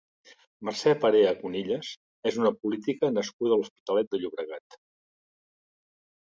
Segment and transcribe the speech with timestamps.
[0.67, 1.89] Mercè Perea Conillas
[2.31, 4.81] és una política nascuda a l'Hospitalet de Llobregat.